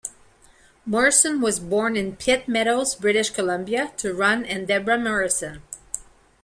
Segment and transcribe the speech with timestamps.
[0.83, 5.61] Morrison was born in Pitt Meadows, British Columbia, to Ron and Deborah Morrison.